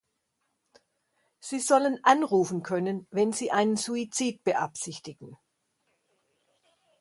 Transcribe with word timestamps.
Sie 1.39 1.59
sollen 1.59 2.03
anrufen 2.03 2.63
können, 2.63 3.05
wenn 3.11 3.33
sie 3.33 3.51
einen 3.51 3.75
Suizid 3.77 4.43
beabsichtigen. 4.43 5.37